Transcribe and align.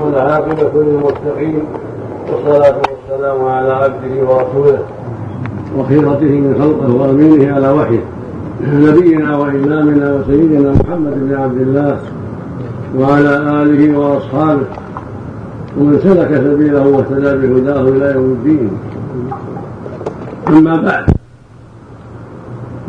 والعاقبة 0.00 0.82
للمتقين 0.82 1.62
والصلاة 2.32 2.76
والسلام 2.76 3.44
على 3.44 3.72
عبده 3.72 4.24
ورسوله. 4.24 4.82
وخيرته 5.78 6.40
من 6.40 6.54
خلقه 6.58 6.94
وأمينه 6.94 7.54
على 7.54 7.70
وحيه. 7.70 8.04
نبينا 8.72 9.36
وإمامنا 9.36 10.14
وسيدنا 10.14 10.72
محمد 10.72 11.12
بن 11.16 11.34
عبد 11.34 11.60
الله 11.60 11.98
وعلى 12.98 13.62
آله 13.62 13.98
وأصحابه. 13.98 14.66
ومن 15.78 15.98
سلك 16.02 16.28
سبيله 16.34 16.86
واهتدى 16.86 17.46
بهداه 17.46 17.80
إلى 17.80 18.14
يوم 18.14 18.32
الدين. 18.32 18.70
أما 20.48 20.76
بعد 20.76 21.04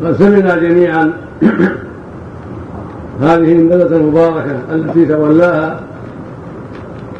قد 0.03 0.15
سمعنا 0.15 0.57
جميعا 0.57 1.13
هذه 3.21 3.51
الندلة 3.51 3.97
المباركة 3.97 4.55
التي 4.71 5.05
تولاها 5.05 5.79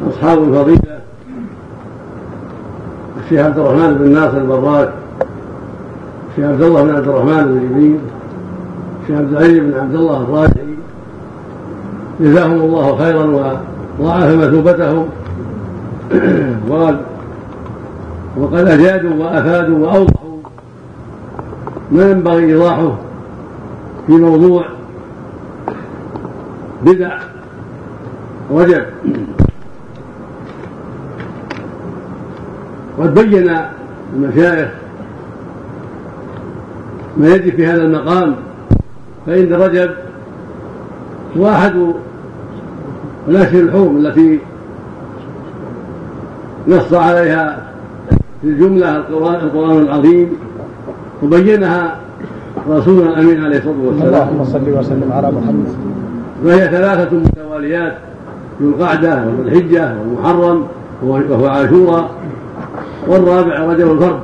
أصحاب 0.02 0.42
الفضيلة 0.42 0.98
الشيخ 3.24 3.40
عبد 3.46 3.58
الرحمن 3.58 3.94
بن 3.94 4.12
ناصر 4.12 4.36
البراك 4.36 4.92
الشيخ 6.30 6.44
عبد 6.44 6.62
الله 6.62 6.82
بن 6.82 6.96
عبد 6.96 7.08
الرحمن 7.08 7.44
بن 7.44 7.68
جبين 7.68 7.98
الشيخ 9.02 9.16
عبد 9.18 9.32
العزيز 9.32 9.58
بن 9.58 9.74
عبد 9.74 9.94
الله 9.94 10.20
الراجحي 10.22 10.76
جزاهم 12.20 12.52
الله 12.52 12.96
خيرا 12.96 13.54
وضاعف 13.98 14.34
مثوبتهم. 14.34 15.08
وقد 18.36 18.68
أجادوا 18.68 19.24
وأفادوا 19.24 19.78
وأوضحوا 19.78 20.38
ما 21.92 22.10
ينبغي 22.10 22.44
إيضاحه 22.44 22.96
في 24.06 24.12
موضوع 24.12 24.64
بدع 26.82 27.18
رجب 28.50 28.84
قد 32.98 33.14
بين 33.14 33.50
المشايخ 34.16 34.68
ما 37.16 37.28
يجري 37.28 37.52
في 37.52 37.66
هذا 37.66 37.82
المقام 37.82 38.34
فإن 39.26 39.52
رجب 39.52 39.90
هو 41.38 41.48
أحد 41.48 41.72
الأشهر 43.28 43.60
الحرم 43.60 43.96
التي 43.96 44.40
نص 46.68 46.94
عليها 46.94 47.62
في 48.42 48.48
الجملة 48.48 48.96
القرآن, 48.96 49.34
القرآن 49.34 49.78
العظيم 49.78 50.28
وبينها 51.22 51.96
رسولنا 52.70 53.10
الأمين 53.10 53.44
عليه 53.44 53.58
الصلاة 53.58 53.74
والسلام. 53.86 54.28
اللهم 54.28 54.44
صل 54.44 54.78
وسلم 54.78 55.12
على 55.12 55.30
محمد. 55.30 55.66
وهي 56.44 56.68
ثلاثة 56.68 57.16
متواليات 57.16 57.94
ذو 58.62 58.68
القعدة 58.68 59.24
وذو 59.26 59.42
الحجة 59.42 59.94
والمحرم 59.98 60.66
وهو 61.02 61.46
عاشوراء. 61.46 62.10
والرابع 63.06 63.58
رجب 63.58 63.92
الفرد 63.92 64.20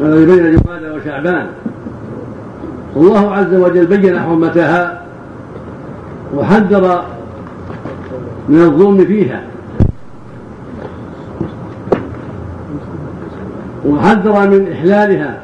الذي 0.00 0.26
بين 0.26 0.60
جمادى 0.60 0.90
وشعبان. 0.96 1.46
والله 2.96 3.34
عز 3.34 3.54
وجل 3.54 3.86
بين 3.86 4.18
حرمتها 4.18 5.02
وحذر 6.36 7.04
من 8.48 8.62
الظلم 8.62 9.04
فيها. 9.04 9.42
وحذر 13.86 14.48
من 14.48 14.72
إحلالها. 14.72 15.40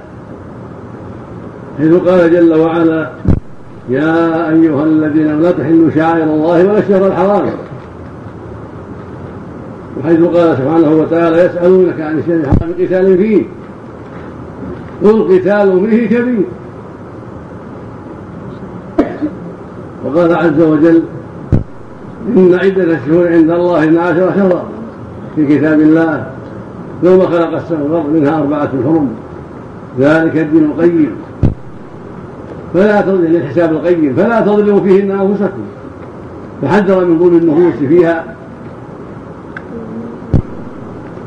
حيث 1.79 1.93
قال 1.95 2.33
جل 2.33 2.55
وعلا 2.61 3.11
يا 3.89 4.49
أيها 4.51 4.85
الذين 4.85 5.41
لا 5.41 5.53
تحلوا 5.53 5.91
شعائر 5.91 6.25
الله 6.25 6.65
ولا 6.65 6.79
الشهر 6.79 7.07
الحرام. 7.07 7.47
وحيث 10.05 10.21
قال 10.21 10.57
سبحانه 10.57 10.93
وتعالى 10.93 11.45
يسألونك 11.45 12.01
عن 12.01 12.19
الشهر 12.19 12.35
الحرام 12.35 12.73
قتال 12.73 13.19
فيه. 13.19 13.43
قل 15.05 15.23
قتال 15.23 15.87
فيه 15.91 16.07
كبير. 16.07 16.45
وقال 20.05 20.35
عز 20.35 20.61
وجل 20.61 21.03
إن 22.37 22.55
عدة 22.55 22.83
الشهور 22.83 23.29
عند 23.29 23.51
الله 23.51 23.85
اثنا 23.85 24.01
عشر 24.01 24.33
شهرا 24.37 24.65
في 25.37 25.59
كتاب 25.59 25.81
الله. 25.81 26.27
يوم 27.03 27.21
خلق 27.21 27.55
السماء 27.55 27.83
والأرض 27.83 28.13
منها 28.13 28.39
أربعة 28.39 28.69
حرم. 28.69 29.09
ذلك 30.01 30.37
الدين 30.37 30.65
القيم. 30.65 31.17
فلا 32.75 33.01
تظلموا 33.01 33.27
الحساب 33.27 33.73
القيم. 33.73 34.15
فلا 34.17 34.41
تظلموا 34.41 34.81
فيهن 34.81 35.11
أنفسكم. 35.11 35.65
فحذر 36.63 37.05
من 37.05 37.19
ظلم 37.19 37.37
النفوس 37.37 37.89
فيها. 37.89 38.25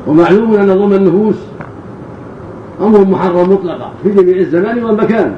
ومعلوم 0.07 0.55
أن 0.55 0.67
ظلم 0.67 0.93
النفوس 0.93 1.35
أمر 2.81 3.05
محرم 3.05 3.51
مطلقا 3.51 3.91
في 4.03 4.09
جميع 4.09 4.37
الزمان 4.37 4.83
والمكان. 4.83 5.35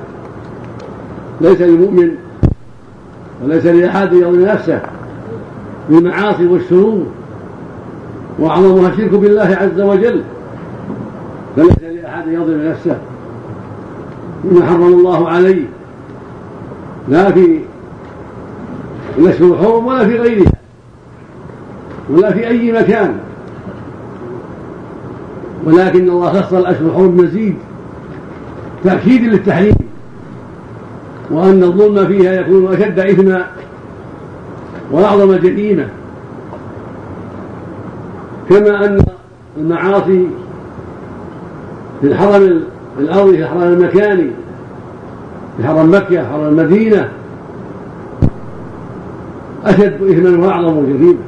ليس 1.41 1.61
للمؤمن 1.61 2.09
وليس 3.43 3.65
لأحد 3.65 4.13
يظلم 4.13 4.45
نفسه 4.45 4.81
بالمعاصي 5.89 6.47
والشرور 6.47 7.05
وأعظمها 8.39 8.89
الشرك 8.89 9.09
بالله 9.09 9.57
عز 9.61 9.81
وجل. 9.81 10.23
فليس 11.55 11.79
لأحد 11.79 12.27
يظلم 12.27 12.69
نفسه 12.69 12.97
بما 14.43 14.65
حرم 14.65 14.83
الله 14.83 15.29
عليه 15.29 15.65
لا 17.07 17.31
في 17.31 17.59
الأشهر 19.17 19.53
الحرم 19.53 19.85
ولا 19.85 20.07
في 20.07 20.17
غيرها 20.17 20.51
ولا 22.09 22.31
في 22.31 22.47
أي 22.47 22.71
مكان. 22.71 23.28
ولكن 25.69 26.09
الله 26.09 26.41
خص 26.41 26.53
الأشهر 26.53 26.85
الحرم 26.85 27.17
مزيد. 27.17 27.55
تأكيد 28.83 29.23
للتحريم. 29.23 29.75
وأن 31.31 31.63
الظلم 31.63 32.07
فيها 32.07 32.33
يكون 32.33 32.73
أشد 32.73 32.99
إثما 32.99 33.47
وأعظم 34.91 35.35
جريمة. 35.35 35.87
كما 38.49 38.85
أن 38.85 38.99
المعاصي 39.57 40.27
في 42.01 42.07
الحرم 42.07 42.61
الأرضي 42.99 43.37
في 43.37 43.43
الحرم 43.43 43.61
المكاني 43.61 44.29
في 45.57 45.67
حرم 45.67 45.91
مكة 45.91 46.27
حرم 46.27 46.47
المدينة 46.47 47.09
أشد 49.65 50.01
إثما 50.01 50.47
وأعظم 50.47 50.85
جريمة. 50.85 51.19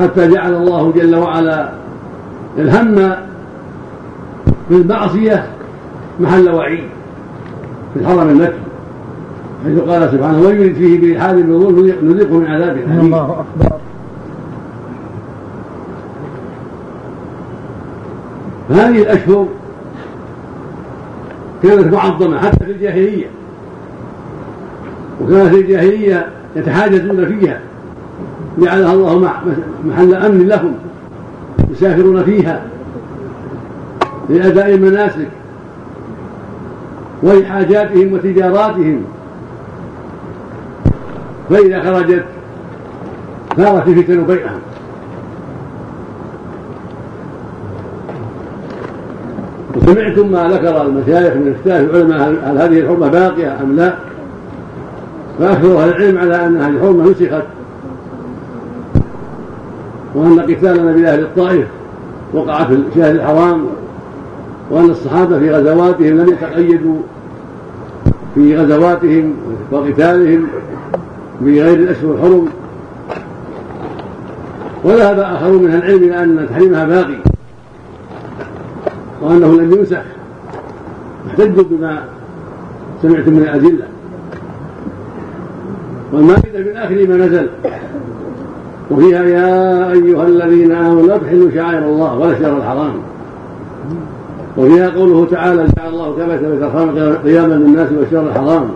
حتى 0.00 0.28
جعل 0.28 0.54
الله 0.54 0.92
جل 0.96 1.16
وعلا 1.16 1.83
الهم 2.58 3.14
بالمعصية 4.70 5.46
محل 6.20 6.50
وعيد 6.50 6.84
في 7.94 8.00
الحرم 8.00 8.28
المكي 8.28 8.52
حيث 9.64 9.78
قال 9.78 10.10
سبحانه 10.10 10.38
ومن 10.38 10.60
يرد 10.60 10.74
فيه 10.74 11.00
بإلحاد 11.00 11.36
بظلم 11.36 11.92
نذيقه 12.02 12.38
من 12.38 12.46
عذاب 12.46 12.76
أليم. 12.76 13.00
الله 13.00 13.24
أكبر. 13.40 13.76
فهذه 18.68 19.02
الأشهر 19.02 19.48
كانت 21.62 21.94
معظمة 21.94 22.38
حتى 22.38 22.64
في 22.64 22.72
الجاهلية 22.72 23.26
وكانت 25.22 25.54
في 25.54 25.60
الجاهلية 25.60 26.26
يتحاجزون 26.56 27.26
فيها 27.26 27.60
جعلها 28.58 28.92
الله 28.92 29.30
محل 29.84 30.14
أمن 30.14 30.48
لهم. 30.48 30.74
يسافرون 31.74 32.24
فيها 32.24 32.62
لأداء 34.28 34.74
المناسك 34.74 35.28
ولحاجاتهم 37.22 38.12
وتجاراتهم. 38.12 39.04
فإذا 41.50 41.82
خرجت 41.82 42.24
ثارت 43.56 43.88
الفتن 43.88 44.22
بينهم 44.22 44.60
وسمعتم 49.76 50.32
ما 50.32 50.48
ذكر 50.48 50.82
المشايخ 50.82 51.34
من 51.34 51.54
اختلاف 51.56 51.90
العلماء 51.90 52.28
هل 52.28 52.58
هذه 52.58 52.80
الحرمة 52.80 53.08
باقية 53.08 53.62
أم 53.62 53.76
لا؟ 53.76 53.94
فأكثر 55.38 55.82
أهل 55.82 55.88
العلم 55.88 56.18
على 56.18 56.46
أن 56.46 56.56
هذه 56.56 56.70
الحرمة 56.70 57.10
نسخت 57.10 57.44
وأن 60.14 60.40
قتال 60.40 60.86
نبي 60.86 61.08
أهل 61.08 61.20
الطائف 61.20 61.66
وقع 62.32 62.64
في 62.64 62.74
الشهر 62.74 63.10
الحرام 63.10 63.64
وأن 64.70 64.90
الصحابة 64.90 65.38
في 65.38 65.50
غزواتهم 65.50 66.18
لم 66.18 66.28
يتقيدوا 66.28 66.96
في 68.34 68.56
غزواتهم 68.56 69.34
وقتالهم 69.70 70.46
بغير 71.40 71.74
الأشهر 71.74 72.14
الحرم 72.14 72.48
وذهب 74.84 75.18
آخرون 75.18 75.62
من 75.62 75.74
العلم 75.74 76.02
إلى 76.02 76.22
أن 76.22 76.46
تحريمها 76.50 76.84
باقي 76.84 77.18
وأنه 79.22 79.60
لم 79.60 79.72
ينسخ. 79.72 80.02
احتجوا 81.26 81.64
بما 81.70 82.04
سمعتم 83.02 83.32
من 83.32 83.42
الأدلة. 83.42 83.86
والمائدة 86.12 86.58
من 86.58 86.76
آخر 86.76 87.06
ما 87.08 87.26
نزل 87.26 87.48
وفيها 88.90 89.22
يا 89.22 89.92
أيها 89.92 90.26
الذين 90.26 90.72
آمنوا 90.72 91.06
لا 91.06 91.18
تحلوا 91.18 91.50
شعائر 91.54 91.84
الله 91.84 92.18
ولا 92.18 92.32
الشهر 92.32 92.56
الحرام. 92.56 92.94
وفيها 94.56 94.90
قوله 94.90 95.26
تعالى 95.30 95.66
جعل 95.76 95.88
الله 95.88 96.16
كما 96.16 96.36
بيت 96.36 96.62
الحرام 96.62 97.16
قياما 97.24 97.54
للناس 97.54 97.88
والشهر 97.98 98.28
الحرام. 98.28 98.68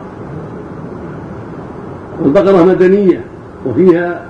والبقرة 2.22 2.64
مدنية 2.64 3.20
وفيها 3.66 4.22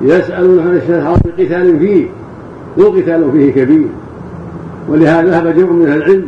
يسألون 0.00 0.60
عن 0.60 0.76
الشهر 0.76 0.98
الحرام 0.98 1.20
قتال 1.38 1.78
فيه 1.78 2.06
والقتال 2.76 3.32
فيه 3.32 3.52
كبير. 3.52 3.88
ولهذا 4.88 5.30
ذهب 5.30 5.56
جمع 5.56 5.70
من 5.70 5.92
العلم 5.92 6.26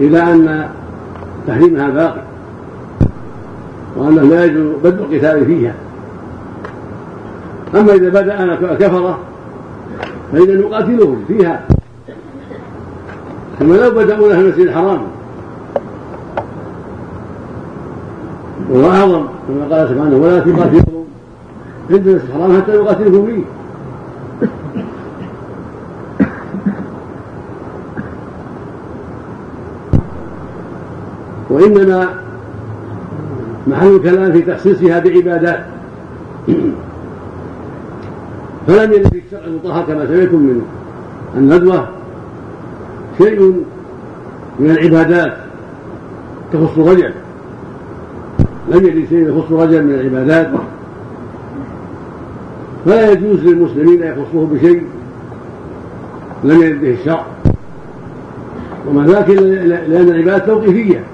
إلى 0.00 0.22
أن 0.22 0.68
تحريمها 1.46 1.90
باقي 1.90 2.22
وأنه 3.96 4.22
لا 4.22 4.44
يجوز 4.44 4.72
بدء 4.84 5.02
القتال 5.02 5.46
فيها. 5.46 5.74
أما 7.74 7.92
إذا 7.92 8.08
بدأ 8.08 8.44
الكفرة 8.44 9.18
فإذا 10.32 10.54
نقاتلهم 10.54 11.24
فيها. 11.28 11.64
كما 13.60 13.74
لو 13.74 13.90
بدأوا 13.90 14.28
لها 14.28 14.40
المسجد 14.40 14.60
الحرام. 14.60 15.02
وهو 18.70 18.90
أعظم 18.90 19.26
كما 19.48 19.76
قال 19.76 19.88
سبحانه 19.88 20.16
ولا 20.16 20.40
تقاتلهم 20.40 21.04
عند 21.90 22.06
المسجد 22.06 22.28
الحرام 22.28 22.56
حتى 22.56 22.72
يقاتلكم 22.72 23.26
فيه 23.26 23.42
وإنما 31.50 32.08
محل 33.66 33.96
الكلام 33.96 34.32
في 34.32 34.42
تخصيصها 34.42 34.98
بعبادات. 34.98 35.64
فلم 38.66 38.92
يرد 38.92 39.08
في 39.08 39.22
الشرع 39.26 39.44
المطهر 39.44 39.84
كما 39.84 40.06
سمعتم 40.06 40.36
من 40.36 40.62
الندوة 41.36 41.88
شيء 43.18 43.64
من 44.58 44.70
العبادات 44.70 45.36
تخص 46.52 46.78
رجل 46.78 47.12
لم 48.68 48.86
يرد 48.86 49.08
شيء 49.08 49.28
يخص 49.28 49.52
رجل 49.52 49.84
من 49.84 49.94
العبادات. 49.94 50.50
فلا 52.84 53.12
يجوز 53.12 53.40
للمسلمين 53.40 54.02
أن 54.02 54.18
يخصوه 54.18 54.46
بشيء 54.46 54.82
لم 56.44 56.62
يرد 56.62 56.80
به 56.80 56.90
الشرع. 57.00 57.26
وما 58.88 59.06
ذاك 59.06 59.30
لأن 59.30 60.08
العبادات 60.08 60.46
توقيفية. 60.46 61.04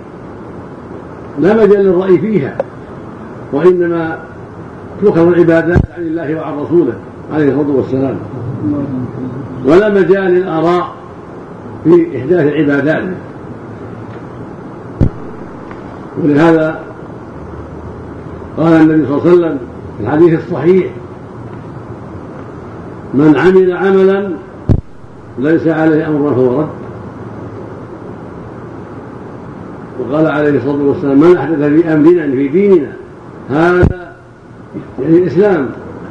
لا 1.39 1.55
مجال 1.55 1.85
للرأي 1.85 2.19
فيها. 2.19 2.59
وإنما 3.53 4.19
تؤخذ 5.01 5.29
العبادات 5.29 5.81
عن 5.97 6.03
الله 6.03 6.37
وعن 6.37 6.59
رسوله. 6.59 6.95
عليه 7.33 7.49
الصلاة 7.49 7.77
والسلام. 7.77 8.17
ولا 9.65 9.89
مجال 9.89 10.25
للآراء 10.25 10.95
في 11.85 12.19
إحداث 12.19 12.53
العبادات. 12.53 13.05
ولهذا 16.25 16.81
قال 18.57 18.73
النبي 18.73 19.07
صلى 19.07 19.17
الله 19.17 19.21
عليه 19.21 19.33
وسلم 19.33 19.59
في 19.99 20.05
الحديث 20.05 20.41
الصحيح 20.41 20.87
من 23.15 23.37
عمل 23.39 23.73
عملا 23.73 24.31
ليس 25.39 25.67
عليه 25.67 26.09
أمر 26.09 26.35
فهو 26.35 26.61
رد. 26.61 26.69
وقال 30.01 30.27
عليه 30.27 30.59
الصلاة 30.59 30.83
والسلام 30.83 31.21
من 31.21 31.37
أحدث 31.37 31.59
في 31.59 31.95
أمرنا 31.95 32.31
في 32.31 32.49
ديننا 32.49 32.93
هذا 33.51 34.13
يعني 35.03 35.19
الإسلام 35.19 35.71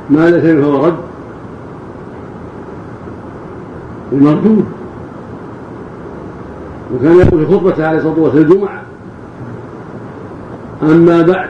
ما 0.10 0.30
ليس 0.30 0.62
فهو 0.64 0.86
رد. 0.86 1.09
ومردود 4.12 4.66
وكان 6.94 7.16
يقول 7.20 7.46
في 7.46 7.54
خطبته 7.54 7.88
عليه 7.88 7.98
الصلاة 7.98 8.20
والسلام 8.20 8.44
الجمعة 8.46 8.82
أما 10.84 11.22
بعد 11.22 11.50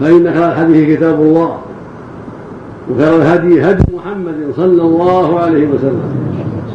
فإن 0.00 0.32
خير 0.32 0.48
الحديث 0.48 0.96
كتاب 0.96 1.20
الله 1.20 1.58
وخير 2.90 3.16
الهدي 3.16 3.70
هدي 3.70 3.84
محمد 3.96 4.52
صلى 4.56 4.82
الله 4.82 5.40
عليه 5.40 5.66
وسلم 5.68 6.14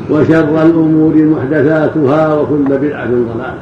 وشر 0.10 0.66
الأمور 0.66 1.16
محدثاتها 1.16 2.34
وكل 2.36 2.64
بدعة 2.64 3.07
ضلالة. 3.07 3.57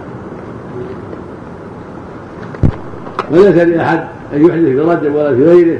وليس 3.31 3.55
لأحد 3.55 4.03
أن 4.33 4.45
يحدث 4.45 4.65
في 4.65 4.79
رجب 4.79 5.15
ولا 5.15 5.35
في 5.35 5.43
غيره 5.43 5.79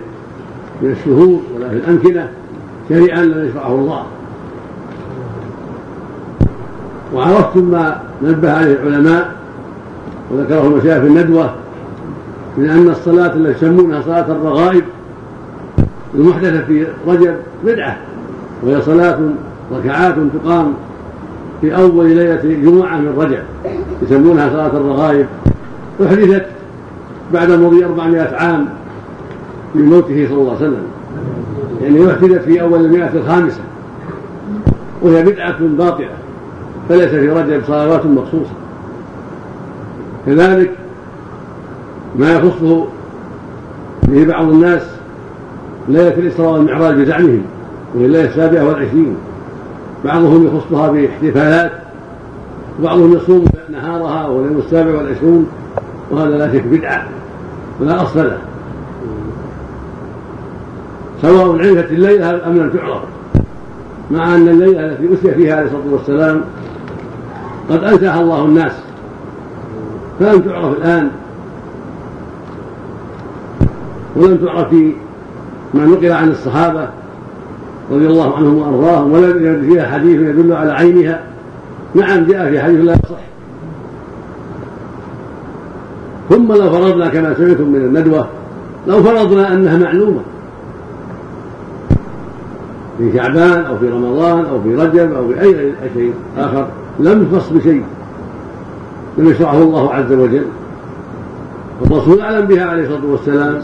من 0.82 0.92
الشهور 0.92 1.40
ولا 1.56 1.70
في 1.70 1.76
الأمكنة 1.76 2.30
شيئا 2.88 3.26
لم 3.26 3.50
يشرعه 3.50 3.76
الله. 3.76 4.04
وعرفتم 7.14 7.64
ما 7.64 8.02
نبه 8.24 8.54
عليه 8.54 8.74
العلماء 8.74 9.32
وذكره 10.32 10.68
المشايخ 10.68 11.02
في 11.02 11.08
الندوة 11.08 11.50
من 12.58 12.70
أن 12.70 12.90
الصلاة 12.90 13.34
التي 13.34 13.66
يسمونها 13.66 14.02
صلاة 14.02 14.32
الرغائب 14.32 14.84
المحدثة 16.16 16.62
في 16.62 16.88
رجب 17.08 17.36
بدعة 17.66 17.98
وهي 18.64 18.82
صلاة 18.82 19.20
ركعات 19.74 20.16
تقام 20.44 20.74
في 21.62 21.76
أول 21.76 22.06
ليلة 22.10 22.42
جمعة 22.44 22.98
من 22.98 23.16
رجب 23.18 23.44
يسمونها 24.02 24.50
صلاة 24.50 24.78
الرغائب. 24.78 25.26
أحدثت 26.06 26.46
بعد 27.34 27.52
مضي 27.52 27.86
400 27.86 28.22
عام 28.22 28.66
من 29.76 29.86
موته 29.86 30.28
صلى 30.30 30.38
الله 30.38 30.56
عليه 30.56 30.68
وسلم 30.68 30.84
يعني 31.82 32.12
أحدثت 32.12 32.44
في 32.44 32.62
أول 32.62 32.86
المئة 32.86 33.10
الخامسة 33.14 33.62
وهي 35.02 35.24
بدعة 35.24 35.56
باطلة. 35.60 36.10
فليس 36.90 37.10
في 37.10 37.30
رجب 37.30 37.62
صلوات 37.68 38.06
مخصوصة. 38.06 38.54
كذلك 40.26 40.72
ما 42.16 42.34
يخصه 42.34 42.88
به 44.04 44.26
بعض 44.26 44.50
الناس 44.50 44.82
ليلة 45.88 46.14
الإسراء 46.14 46.52
والمعراج 46.52 46.96
بزعمهم 46.96 47.42
وهي 47.96 48.06
الليلة 48.06 48.30
السابعة 48.30 48.68
والعشرين 48.68 49.16
بعضهم 50.06 50.48
يخصها 50.48 50.92
باحتفالات 50.92 51.72
وبعضهم 52.80 53.14
يصوم 53.14 53.46
نهارها 53.70 54.28
واليوم 54.28 54.58
السابع 54.58 54.98
والعشرون 54.98 55.48
وهذا 56.12 56.38
لا 56.38 56.54
شك 56.54 56.64
بدعة 56.64 57.08
ولا 57.80 58.04
أصل 58.04 58.20
له. 58.20 58.38
سواء 61.22 61.52
عرفت 61.52 61.92
الليلة 61.92 62.48
أم 62.48 62.58
لم 62.58 62.70
تعرف 62.70 63.04
مع 64.12 64.36
أن 64.36 64.48
الليلة 64.50 64.86
التي 64.86 65.14
أسري 65.14 65.36
فيها 65.36 65.56
عليه 65.56 65.66
الصلاة 65.66 65.94
والسلام 65.94 66.42
قد 67.70 67.84
أنساها 67.84 68.22
الله 68.22 68.46
الناس. 68.46 68.72
فلم 70.20 70.42
تعرف 70.42 70.78
الآن. 70.78 71.10
ولم 74.16 74.38
تعرف 74.38 74.70
في 74.70 74.94
ما 75.74 75.86
نقل 75.86 76.12
عن 76.12 76.32
الصحابة 76.32 76.90
رضي 77.92 78.08
الله 78.08 78.36
عنهم 78.36 78.58
وأرضاهم 78.58 79.12
ولم 79.12 79.46
يرد 79.46 79.62
فيها 79.62 79.88
حديث 79.88 80.22
يدل 80.22 80.54
على 80.54 80.72
عينها. 80.72 81.24
نعم 81.96 82.26
جاء 82.26 82.50
في 82.50 82.62
حديث 82.62 82.86
لا 82.86 82.94
يصح. 82.94 83.20
ثم 86.30 86.54
لو 86.54 86.70
فرضنا 86.70 87.08
كما 87.08 87.34
سمعتم 87.34 87.70
من 87.70 87.76
الندوة 87.76 88.28
لو 88.88 89.04
فرضنا 89.04 89.54
أنها 89.54 89.78
معلومة. 89.78 90.20
في 92.98 93.18
شعبان 93.18 93.66
أو 93.66 93.78
في 93.78 93.90
رمضان 93.90 94.46
أو 94.46 94.62
في 94.62 94.76
رجب 94.76 95.14
أو 95.14 95.28
في 95.28 95.42
أي 95.42 95.74
شيء 95.94 96.14
آخر. 96.38 96.68
لم 97.00 97.28
يخص 97.32 97.50
بشيء 97.50 97.84
لم 99.18 99.30
يشرعه 99.30 99.58
الله 99.58 99.94
عز 99.94 100.12
وجل. 100.12 100.46
والرسول 101.82 102.22
أعلم 102.22 102.46
بها 102.46 102.66
عليه 102.66 102.84
الصلاة 102.84 103.06
والسلام 103.06 103.62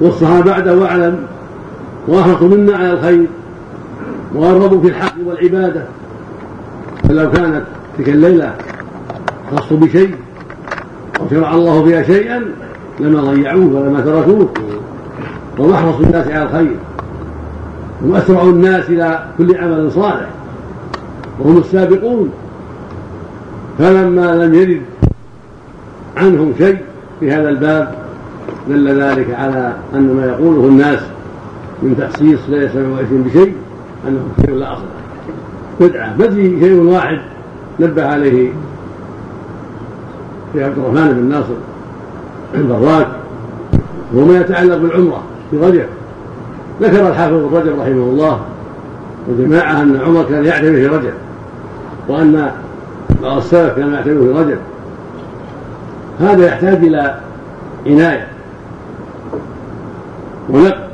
والصحابة 0.00 0.44
بعده 0.44 0.86
أعلم 0.86 1.18
وأحرصوا 2.08 2.48
منا 2.48 2.76
على 2.76 2.92
الخير 2.92 3.26
وأرغبوا 4.34 4.80
في 4.80 4.88
الحق 4.88 5.14
والعبادة. 5.26 5.84
فلو 7.08 7.30
كانت 7.30 7.62
تلك 7.98 8.08
الليلة 8.08 8.54
تخص 9.52 9.72
بشيء 9.72 10.14
وشرع 11.20 11.54
الله 11.54 11.84
فيها 11.84 12.02
شيئا 12.02 12.42
لما 13.00 13.20
ضيعوه 13.20 13.64
ولما 13.64 14.00
تركوه. 14.00 14.48
وهم 15.58 15.72
احرص 15.72 16.00
الناس 16.00 16.28
على 16.28 16.42
الخير 16.42 16.76
اسرع 18.12 18.42
الناس 18.42 18.90
إلى 18.90 19.24
كل 19.38 19.56
عمل 19.56 19.92
صالح. 19.92 20.28
وهم 21.42 21.58
السابقون. 21.58 22.30
فلما 23.78 24.44
لم 24.44 24.54
يرد 24.54 24.82
عنهم 26.16 26.52
شيء 26.58 26.78
في 27.20 27.32
هذا 27.32 27.48
الباب 27.48 27.94
دل 28.68 29.00
ذلك 29.02 29.30
على 29.30 29.76
أن 29.94 30.14
ما 30.14 30.26
يقوله 30.26 30.68
الناس 30.68 31.00
من 31.82 31.96
تخصيص 31.98 32.38
ليله 32.48 32.68
27 32.68 33.22
بشيء 33.22 33.54
أنه 34.08 34.20
شيء 34.46 34.54
لا 34.54 34.72
أصل. 34.72 34.82
بدعة. 35.80 36.16
بل 36.16 36.34
شيء 36.60 36.74
واحد 36.74 37.18
نبه 37.80 38.06
عليه 38.06 38.52
في 40.52 40.64
عبد 40.64 40.78
الرحمن 40.78 41.12
بن 41.12 41.28
ناصر 41.28 41.54
البراك 42.54 43.08
وما 44.14 44.40
يتعلق 44.40 44.76
بالعمرة 44.76 45.22
في 45.50 45.56
رجب. 45.58 45.86
ذكر 46.82 47.08
الحافظ 47.08 47.54
رجب 47.54 47.80
رحمه 47.80 47.92
الله 47.92 48.40
وجماعة 49.28 49.82
أن 49.82 50.00
عمر 50.06 50.22
كان 50.22 50.44
يعتمر 50.44 50.72
في 50.72 50.86
رجب. 50.86 51.12
وأن 52.08 52.50
بعض 53.22 53.36
السلف 53.36 53.76
كان 53.76 53.92
يعتمر 53.92 54.14
في 54.14 54.38
رجب 54.38 54.58
هذا 56.20 56.46
يحتاج 56.46 56.74
إلى 56.74 57.14
عناية 57.86 58.26
ونقد 60.50 60.92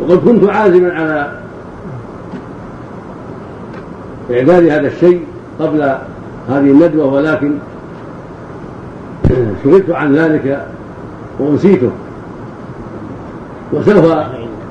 وقد 0.00 0.18
كنت 0.18 0.50
عازما 0.50 0.92
على 0.92 1.32
إعداد 4.30 4.68
هذا 4.68 4.86
الشيء 4.86 5.24
قبل 5.60 5.82
هذه 6.48 6.70
الندوة 6.70 7.14
ولكن 7.14 7.54
شغلت 9.64 9.90
عن 9.90 10.14
ذلك 10.14 10.66
وأنسيته. 11.38 11.90
وسوف 13.72 14.04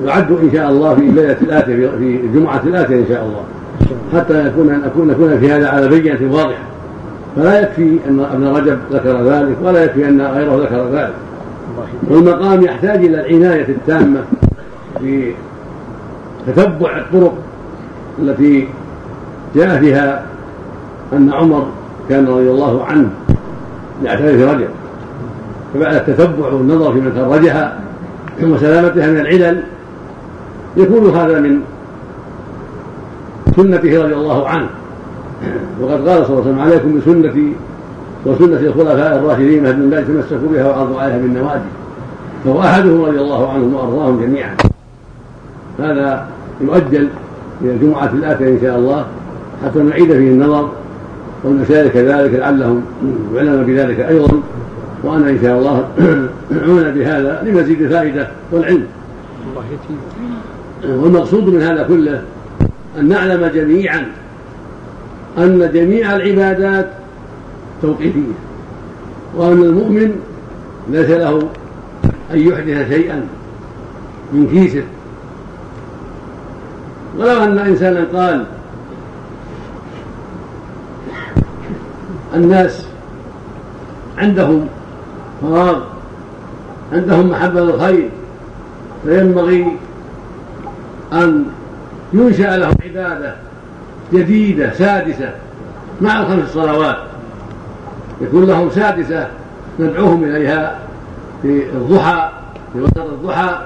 يعد 0.04 0.32
إن 0.32 0.50
شاء 0.52 0.70
الله 0.70 0.94
في 0.94 1.00
الليلة 1.00 1.36
الآتية 1.42 1.74
في 1.74 2.20
الجمعة 2.24 2.62
الآتية 2.64 2.96
إن 2.96 3.06
شاء 3.08 3.24
الله. 3.24 3.42
حتى 4.14 4.46
يكون 4.46 4.70
أن 4.70 4.82
أكون 4.84 5.08
نكون 5.08 5.38
في 5.40 5.52
هذا 5.52 5.68
على 5.68 5.88
بينة 5.88 6.34
واضحة. 6.34 6.62
فلا 7.36 7.60
يكفي 7.60 7.98
أن 8.08 8.20
ابن 8.20 8.46
رجب 8.46 8.78
ذكر 8.92 9.22
ذلك 9.22 9.56
ولا 9.62 9.84
يكفي 9.84 10.08
أن 10.08 10.20
غيره 10.20 10.56
ذكر 10.56 10.88
ذلك. 10.92 11.14
والمقام 12.08 12.64
يحتاج 12.64 13.04
إلى 13.04 13.20
العناية 13.20 13.68
التامة 13.68 14.20
في 15.00 15.32
تتبع 16.46 16.98
الطرق 16.98 17.34
التي 18.18 18.68
جاء 19.54 19.80
فيها 19.80 20.22
أن 21.12 21.32
عمر 21.32 21.66
كان 22.08 22.26
رضي 22.26 22.50
الله 22.50 22.84
عنه 22.84 23.08
يعترف 24.04 24.54
رجب 24.54 24.68
فبعد 25.74 25.94
التتبع 25.94 26.46
والنظر 26.46 26.92
في 26.92 27.00
من 27.00 27.12
خرجها 27.16 27.80
وسلامتها 28.42 29.06
من 29.06 29.18
العلل 29.20 29.62
يكون 30.76 31.10
هذا 31.10 31.40
من 31.40 31.60
سنته 33.58 34.02
رضي 34.04 34.14
الله 34.14 34.48
عنه. 34.48 34.68
وقد 35.80 36.08
قال 36.08 36.26
صلى 36.26 36.38
الله 36.38 36.42
عليه 36.42 36.50
وسلم 36.50 36.60
عليكم 36.60 36.98
بسنتي 36.98 37.52
وسنة 38.26 38.60
الخلفاء 38.60 39.18
الراشدين 39.18 39.62
من 39.62 39.90
بعد 39.90 40.04
تمسكوا 40.04 40.48
بها 40.52 40.66
وعرضوا 40.68 41.00
عليها 41.00 41.18
بالنواجذ 41.18 41.60
فهو 42.44 42.60
أحدهم 42.60 43.04
رضي 43.04 43.20
الله 43.20 43.52
عنهم 43.52 43.74
وأرضاهم 43.74 44.20
جميعا. 44.20 44.56
هذا 45.78 46.26
يؤجل 46.60 47.08
إلى 47.62 47.70
الجمعة 47.70 48.10
الآتية 48.14 48.48
إن 48.48 48.58
شاء 48.60 48.78
الله 48.78 49.06
حتى 49.64 49.78
نعيد 49.78 50.12
فيه 50.12 50.28
النظر 50.30 50.68
والمشايخ 51.44 51.92
كذلك 51.92 52.34
لعلهم 52.34 52.82
يعلم 53.34 53.64
بذلك 53.64 54.00
أيضا. 54.00 54.40
وأنا 55.04 55.30
إن 55.30 55.38
شاء 55.42 55.58
الله 55.58 55.84
أعون 56.52 56.90
بهذا 56.90 57.42
لمزيد 57.46 57.82
الفائدة 57.82 58.28
والعلم. 58.52 58.86
والمقصود 60.88 61.48
من 61.48 61.62
هذا 61.62 61.82
كله 61.82 62.22
أن 62.98 63.08
نعلم 63.08 63.46
جميعا 63.46 64.06
أن 65.38 65.70
جميع 65.74 66.16
العبادات 66.16 66.90
توقيفية 67.82 68.32
وأن 69.36 69.62
المؤمن 69.62 70.20
ليس 70.90 71.10
له 71.10 71.48
أن 72.32 72.38
يحدث 72.38 72.88
شيئا 72.88 73.26
من 74.32 74.48
كيسه. 74.48 74.82
ولو 77.18 77.44
أن 77.44 77.58
إنسانا 77.58 78.06
قال 78.14 78.44
الناس 82.34 82.86
عندهم 84.18 84.66
فراغ 85.42 85.80
عندهم 86.92 87.30
محبة 87.30 87.60
للخير 87.60 88.10
فينبغي 89.04 89.76
أن 91.12 91.44
ينشأ 92.12 92.56
لهم 92.56 92.74
عبادة 92.84 93.34
جديدة 94.12 94.72
سادسة 94.72 95.30
مع 96.00 96.20
الخمس 96.20 96.44
الصلوات 96.44 96.96
يكون 98.20 98.46
لهم 98.46 98.70
سادسة 98.70 99.26
ندعوهم 99.80 100.24
إليها 100.24 100.78
في 101.42 101.62
الضحى 101.72 102.30
في 102.72 102.80
وسط 102.80 102.98
الضحى. 102.98 103.58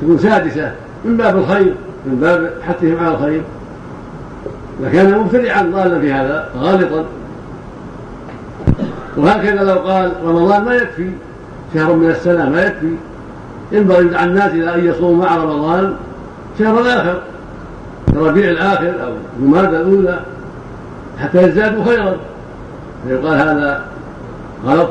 تكون 0.00 0.18
سادسة 0.18 0.72
من 1.04 1.16
باب 1.16 1.38
الخير 1.38 1.74
من 2.06 2.16
باب 2.20 2.52
حثهم 2.68 2.98
على 2.98 3.14
الخير. 3.14 3.42
لكان 4.82 5.18
مبتدعا 5.18 5.62
ضالا 5.62 6.00
في 6.00 6.12
هذا 6.12 6.48
غالطا. 6.58 7.04
وهكذا 9.16 9.62
لو 9.62 9.78
قال 9.78 10.12
رمضان 10.24 10.64
ما 10.64 10.74
يكفي 10.74 11.10
شهر 11.74 11.92
من 11.92 12.10
السنة 12.10 12.50
ما 12.50 12.66
يكفي. 12.66 12.94
ينبغي 13.72 14.16
على 14.16 14.30
الناس 14.30 14.52
إلى 14.52 14.74
أن 14.74 14.84
يصوموا 14.84 15.24
مع 15.24 15.36
رمضان 15.36 15.94
شهر 16.58 16.80
الآخر 16.80 17.22
ربيع 18.16 18.50
الآخر 18.50 18.92
أو 19.04 19.12
جمادى 19.40 19.76
الأولى 19.76 20.20
حتى 21.18 21.42
يزدادوا 21.42 21.84
خيرا. 21.84 22.16
فيقال 23.08 23.34
هذا 23.34 23.84
غلط. 24.66 24.88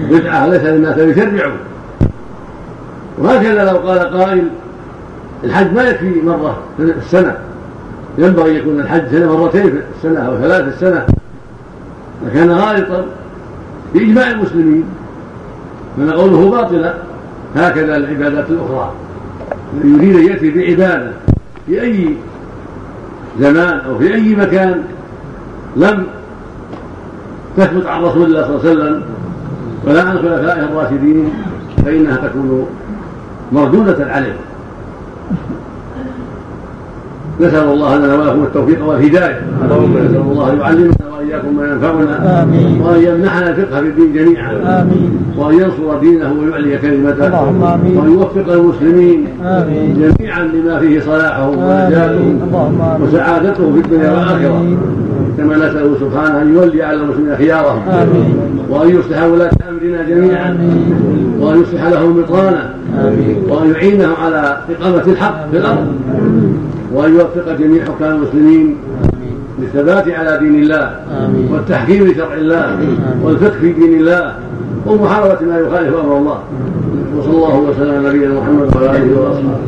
بدعة 0.00 0.46
ليس 0.46 0.62
للناس 0.62 0.98
أن 0.98 1.10
يشرعوا 1.10 1.56
وهكذا 3.18 3.72
لو 3.72 3.78
قال 3.78 3.98
قائل 3.98 4.48
الحج 5.44 5.72
ما 5.72 5.82
يكفي 5.82 6.20
مرة 6.22 6.58
في 6.76 6.82
السنة. 6.82 7.36
ينبغي 8.18 8.58
يكون 8.58 8.80
الحج 8.80 9.08
سنة 9.10 9.36
مرتين 9.36 9.70
في 9.70 9.80
السنة 9.96 10.20
أو 10.20 10.38
ثلاث 10.38 10.62
في 10.62 10.68
السنة. 10.68 11.06
لكان 12.26 12.50
غالطا 12.50 13.04
بإجماع 13.94 14.30
المسلمين 14.30 14.84
من 15.98 16.10
قوله 16.10 16.50
باطلا 16.50 16.94
هكذا 17.56 17.96
العبادات 17.96 18.50
الأخرى. 18.50 18.92
يريد 19.84 20.16
أن 20.16 20.26
يأتي 20.26 20.50
بعبادة 20.50 21.12
في 21.66 21.82
أي 21.82 22.14
زمان 23.40 23.80
أو 23.80 23.98
في 23.98 24.14
أي 24.14 24.34
مكان 24.34 24.82
لم 25.76 26.06
تثبت 27.56 27.86
عن 27.86 28.02
رسول 28.02 28.24
الله 28.24 28.42
صلى 28.42 28.56
الله 28.56 28.70
عليه 28.70 28.70
وسلم 28.70 29.02
ولا 29.86 30.02
عن 30.02 30.16
خلفائه 30.18 30.64
الراشدين 30.64 31.32
فإنها 31.84 32.16
تكون 32.16 32.66
مردودة 33.52 34.12
عليه. 34.12 34.36
نسأل 37.40 37.68
الله 37.68 37.96
لنا 37.96 38.14
ولكم 38.14 38.42
التوفيق 38.42 38.86
والهداية. 38.88 39.40
نسأل 39.64 40.22
الله 40.32 40.54
يعلمنا 40.60 40.94
وإياكم 41.18 41.56
ما 41.56 41.64
ينفعنا. 41.66 42.42
آمين. 42.42 42.80
وأن 42.82 43.02
يمنحنا 43.02 43.50
الفقه 43.50 43.80
في 43.80 43.86
الدين 43.86 44.12
جميعا. 44.12 44.52
آمين. 44.52 45.10
وأن 45.36 45.54
ينصر 45.54 45.98
دينه 46.00 46.32
ويعلي 46.40 46.78
كلمته. 46.78 47.26
اللهم 47.26 47.62
آمين. 47.62 47.96
وأن 47.96 48.12
يوفق 48.12 48.52
المسلمين 48.52 49.26
آمين. 49.44 50.12
جميعا 50.18 50.42
لما 50.42 50.80
فيه 50.80 51.00
صلاحهم 51.00 51.58
ونجاتهم 51.58 52.40
وسعادتهم 53.02 53.72
في 53.72 53.80
الدنيا 53.80 54.10
والآخرة. 54.10 54.76
كما 55.38 55.56
نسأله 55.56 55.94
سبحانه 56.00 56.42
أن 56.42 56.54
يولي 56.54 56.82
على 56.82 56.96
المسلمين 56.96 57.36
خيارهم. 57.36 57.82
آمين. 57.88 58.34
وأن 58.68 58.88
يصلح 58.88 59.22
ولاة 59.22 59.50
أمرنا 59.68 60.02
جميعا. 60.08 60.50
آمين. 60.50 60.94
وأن 61.40 61.62
يصلح 61.62 61.86
لهم 61.86 62.22
بطانا 62.22 62.74
وأن 63.48 63.70
يعينهم 63.74 64.14
على 64.24 64.56
إقامة 64.70 65.02
الحق 65.06 65.50
في 65.50 65.56
الأرض. 65.56 65.86
وأن 66.92 67.14
يوفق 67.14 67.56
جميع 67.58 67.84
حكام 67.84 68.16
المسلمين 68.16 68.76
للثبات 69.58 70.08
على 70.08 70.38
دين 70.38 70.54
الله 70.62 71.00
والتحكيم 71.50 72.06
لشرع 72.06 72.34
الله 72.34 72.78
والفقه 73.22 73.58
في 73.60 73.72
دين 73.72 74.00
الله 74.00 74.34
ومحاربة 74.86 75.46
ما 75.46 75.58
يخالف 75.58 75.96
أمر 75.96 76.16
الله. 76.18 76.38
وصلى 77.16 77.34
الله 77.34 77.56
وسلم 77.58 77.94
على 77.94 78.08
نبينا 78.08 78.40
محمد 78.40 78.76
وعلى 78.76 78.96
آله 78.96 79.20
وأصحابه. 79.20 79.58